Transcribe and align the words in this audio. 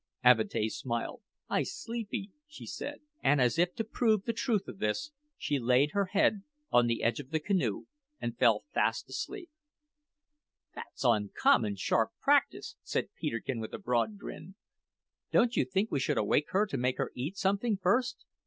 Avatea 0.23 0.67
smiled. 0.71 1.21
"I 1.47 1.61
sleepy," 1.61 2.31
she 2.47 2.65
said; 2.65 3.01
and 3.21 3.39
as 3.39 3.59
if 3.59 3.75
to 3.75 3.83
prove 3.83 4.23
the 4.23 4.33
truth 4.33 4.67
of 4.67 4.79
this, 4.79 5.11
she 5.37 5.59
laid 5.59 5.91
her 5.91 6.05
head 6.05 6.41
on 6.71 6.87
the 6.87 7.03
edge 7.03 7.19
of 7.19 7.29
the 7.29 7.39
canoe 7.39 7.85
and 8.19 8.35
fell 8.35 8.63
fast 8.73 9.07
asleep. 9.09 9.51
"That's 10.73 11.03
uncommon 11.03 11.75
sharp 11.75 12.13
practice," 12.19 12.77
said 12.81 13.13
Peterkin 13.13 13.59
with 13.59 13.75
a 13.75 13.77
broad 13.77 14.17
grin. 14.17 14.55
"Don't 15.31 15.55
you 15.55 15.65
think 15.65 15.91
we 15.91 15.99
should 15.99 16.17
awake 16.17 16.49
her 16.49 16.65
to 16.65 16.77
make 16.77 16.97
her 16.97 17.11
eat 17.13 17.37
something 17.37 17.77
first? 17.77 18.25